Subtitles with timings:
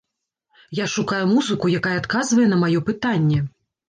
[0.77, 3.39] Я шукаю музыку, якая адказвае на маё пытанне.